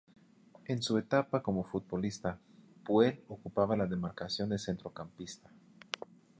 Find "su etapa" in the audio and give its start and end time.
0.81-1.43